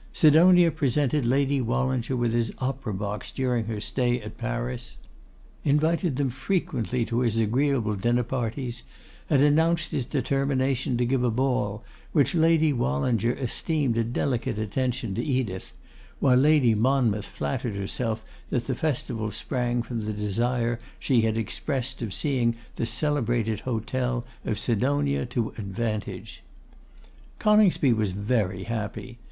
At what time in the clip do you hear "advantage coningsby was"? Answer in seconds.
25.59-28.13